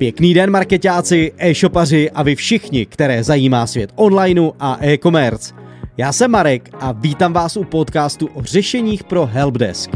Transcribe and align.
Pěkný 0.00 0.34
den 0.34 0.50
marketáci, 0.50 1.32
e-shopaři 1.38 2.10
a 2.10 2.22
vy 2.22 2.34
všichni, 2.34 2.86
které 2.86 3.24
zajímá 3.24 3.66
svět 3.66 3.92
onlineu 3.94 4.52
a 4.60 4.78
e-commerce. 4.80 5.54
Já 5.96 6.12
jsem 6.12 6.30
Marek 6.30 6.70
a 6.80 6.92
vítám 6.92 7.32
vás 7.32 7.56
u 7.56 7.64
podcastu 7.64 8.28
o 8.34 8.42
řešeních 8.42 9.04
pro 9.04 9.26
Helpdesk. 9.26 9.90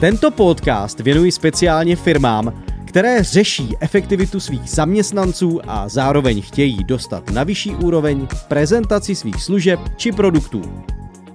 Tento 0.00 0.30
podcast 0.30 1.00
věnuji 1.00 1.32
speciálně 1.32 1.96
firmám, 1.96 2.62
které 2.84 3.22
řeší 3.22 3.74
efektivitu 3.80 4.40
svých 4.40 4.70
zaměstnanců 4.70 5.60
a 5.70 5.88
zároveň 5.88 6.42
chtějí 6.42 6.84
dostat 6.84 7.30
na 7.30 7.44
vyšší 7.44 7.70
úroveň 7.70 8.26
prezentaci 8.48 9.14
svých 9.14 9.42
služeb 9.42 9.80
či 9.96 10.12
produktů. 10.12 10.62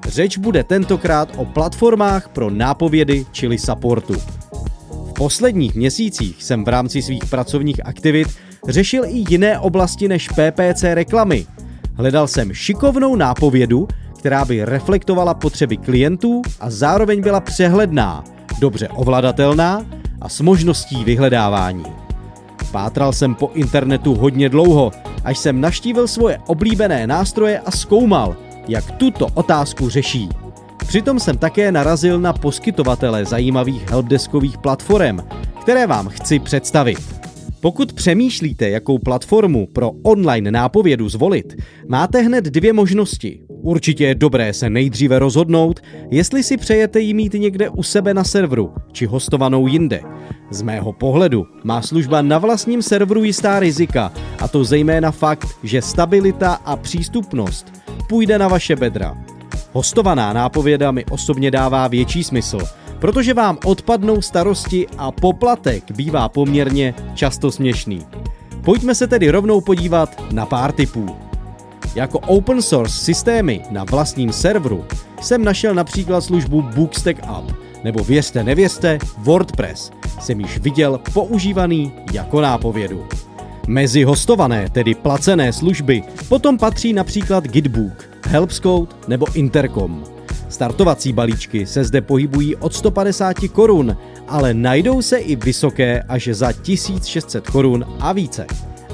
Řeč 0.09 0.37
bude 0.37 0.63
tentokrát 0.63 1.29
o 1.37 1.45
platformách 1.45 2.29
pro 2.29 2.49
nápovědy 2.49 3.25
čili 3.31 3.57
supportu. 3.57 4.13
V 4.91 5.13
posledních 5.13 5.75
měsících 5.75 6.43
jsem 6.43 6.65
v 6.65 6.67
rámci 6.67 7.01
svých 7.01 7.25
pracovních 7.25 7.86
aktivit 7.86 8.27
řešil 8.67 9.05
i 9.05 9.25
jiné 9.29 9.59
oblasti 9.59 10.07
než 10.07 10.27
PPC 10.27 10.83
reklamy. 10.83 11.45
Hledal 11.93 12.27
jsem 12.27 12.53
šikovnou 12.53 13.15
nápovědu, 13.15 13.87
která 14.19 14.45
by 14.45 14.65
reflektovala 14.65 15.33
potřeby 15.33 15.77
klientů 15.77 16.41
a 16.59 16.69
zároveň 16.69 17.21
byla 17.21 17.39
přehledná, 17.39 18.23
dobře 18.59 18.87
ovladatelná 18.87 19.86
a 20.21 20.29
s 20.29 20.41
možností 20.41 21.03
vyhledávání. 21.03 21.86
Pátral 22.71 23.14
jsem 23.14 23.36
po 23.36 23.51
internetu 23.53 24.15
hodně 24.15 24.50
dlouho, 24.50 24.91
až 25.23 25.37
jsem 25.37 25.61
naštívil 25.61 26.07
svoje 26.07 26.39
oblíbené 26.47 27.07
nástroje 27.07 27.59
a 27.59 27.71
zkoumal, 27.71 28.36
jak 28.69 28.91
tuto 28.91 29.28
otázku 29.33 29.89
řeší. 29.89 30.29
Přitom 30.87 31.19
jsem 31.19 31.37
také 31.37 31.71
narazil 31.71 32.19
na 32.19 32.33
poskytovatele 32.33 33.25
zajímavých 33.25 33.89
helpdeskových 33.89 34.58
platform, 34.58 35.20
které 35.62 35.88
vám 35.88 36.09
chci 36.09 36.39
představit. 36.39 37.20
Pokud 37.62 37.94
přemýšlíte, 37.94 38.70
jakou 38.70 38.97
platformu 38.97 39.67
pro 39.67 39.92
online 40.03 40.52
nápovědu 40.52 41.09
zvolit, 41.09 41.56
máte 41.88 42.22
hned 42.22 42.45
dvě 42.45 42.73
možnosti. 42.73 43.42
Určitě 43.50 44.06
je 44.06 44.16
dobré 44.16 44.53
se 44.53 44.70
nejdříve 44.70 45.20
rozhodnout, 45.20 45.80
jestli 46.12 46.44
si 46.44 46.58
přejete 46.58 47.00
ji 47.00 47.14
mít 47.14 47.34
někde 47.34 47.70
u 47.70 47.84
sebe 47.84 48.14
na 48.14 48.23
serveru, 48.23 48.73
či 48.92 49.06
hostovanou 49.06 49.67
jinde. 49.67 50.02
Z 50.52 50.62
mého 50.62 50.94
pohledu 50.94 51.45
má 51.64 51.81
služba 51.81 52.22
na 52.22 52.38
vlastním 52.38 52.81
serveru 52.81 53.23
jistá 53.23 53.59
rizika, 53.59 54.12
a 54.40 54.47
to 54.47 54.64
zejména 54.64 55.12
fakt, 55.12 55.47
že 55.64 55.81
stabilita 55.81 56.53
a 56.53 56.75
přístupnost 56.75 57.80
půjde 58.10 58.38
na 58.38 58.48
vaše 58.48 58.76
bedra. 58.76 59.18
Hostovaná 59.74 60.34
nápověda 60.34 60.92
mi 60.92 61.06
osobně 61.06 61.52
dává 61.52 61.88
větší 61.88 62.24
smysl, 62.24 62.60
protože 63.00 63.34
vám 63.34 63.58
odpadnou 63.66 64.22
starosti 64.22 64.88
a 64.98 65.12
poplatek 65.12 65.92
bývá 65.92 66.30
poměrně 66.30 66.94
často 67.14 67.52
směšný. 67.52 68.06
Pojďme 68.64 68.96
se 68.96 69.08
tedy 69.08 69.30
rovnou 69.30 69.62
podívat 69.62 70.24
na 70.32 70.46
pár 70.46 70.72
typů. 70.72 71.16
Jako 71.96 72.20
open 72.20 72.62
source 72.62 72.98
systémy 72.98 73.62
na 73.70 73.84
vlastním 73.84 74.34
serveru 74.34 74.86
jsem 75.22 75.44
našel 75.44 75.76
například 75.76 76.22
službu 76.22 76.62
Bookstack 76.62 77.18
Up, 77.40 77.56
nebo 77.84 78.04
věřte 78.04 78.44
nevěřte, 78.44 79.00
WordPress 79.18 79.92
jsem 80.20 80.40
již 80.40 80.58
viděl 80.58 81.00
používaný 81.14 81.92
jako 82.14 82.42
nápovědu. 82.42 83.08
Mezi 83.70 84.03
hostované, 84.03 84.70
tedy 84.70 84.95
placené 84.95 85.53
služby, 85.53 86.03
potom 86.30 86.58
patří 86.58 86.94
například 86.94 87.48
Gitbook, 87.48 88.09
Helpscode 88.25 88.95
nebo 89.08 89.28
Intercom. 89.34 90.03
Startovací 90.50 91.14
balíčky 91.14 91.66
se 91.66 91.84
zde 91.84 92.02
pohybují 92.02 92.56
od 92.56 92.73
150 92.73 93.36
korun, 93.53 93.97
ale 94.28 94.53
najdou 94.53 95.02
se 95.02 95.17
i 95.17 95.36
vysoké 95.36 96.02
až 96.02 96.30
za 96.31 96.53
1600 96.53 97.50
korun 97.50 97.86
a 98.00 98.14
více. 98.14 98.47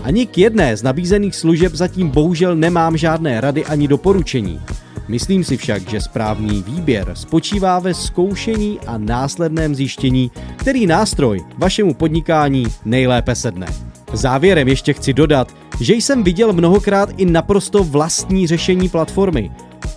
Ani 0.03 0.25
k 0.25 0.37
jedné 0.37 0.77
z 0.77 0.83
nabízených 0.83 1.35
služeb 1.35 1.75
zatím 1.75 2.09
bohužel 2.09 2.55
nemám 2.55 2.97
žádné 2.97 3.41
rady 3.41 3.65
ani 3.65 3.87
doporučení. 3.87 4.61
Myslím 5.07 5.43
si 5.43 5.57
však, 5.57 5.89
že 5.89 6.01
správný 6.01 6.63
výběr 6.67 7.11
spočívá 7.13 7.79
ve 7.79 7.93
zkoušení 7.93 8.79
a 8.87 8.97
následném 8.97 9.75
zjištění, 9.75 10.31
který 10.55 10.87
nástroj 10.87 11.41
vašemu 11.57 11.93
podnikání 11.93 12.65
nejlépe 12.85 13.35
sedne. 13.35 13.67
Závěrem 14.15 14.67
ještě 14.67 14.93
chci 14.93 15.13
dodat, 15.13 15.55
že 15.79 15.93
jsem 15.93 16.23
viděl 16.23 16.53
mnohokrát 16.53 17.09
i 17.17 17.25
naprosto 17.25 17.83
vlastní 17.83 18.47
řešení 18.47 18.89
platformy. 18.89 19.51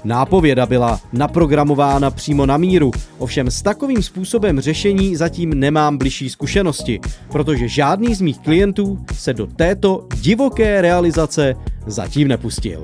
Nápověda 0.04 0.66
byla 0.66 1.00
naprogramována 1.12 2.10
přímo 2.10 2.46
na 2.46 2.56
míru, 2.56 2.90
ovšem 3.18 3.50
s 3.50 3.62
takovým 3.62 4.02
způsobem 4.02 4.60
řešení 4.60 5.16
zatím 5.16 5.54
nemám 5.54 5.98
bližší 5.98 6.30
zkušenosti, 6.30 7.00
protože 7.28 7.68
žádný 7.68 8.14
z 8.14 8.20
mých 8.20 8.38
klientů 8.38 8.98
se 9.14 9.34
do 9.34 9.46
této 9.46 10.06
divoké 10.20 10.80
realizace 10.80 11.54
zatím 11.86 12.28
nepustil. 12.28 12.82